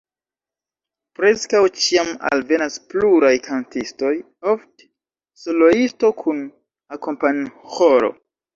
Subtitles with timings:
[1.19, 4.15] Preskaŭ ĉiam alvenas pluraj kantistoj,
[4.55, 4.89] ofte
[5.45, 6.43] soloisto kun
[6.99, 8.15] akompanĥoro.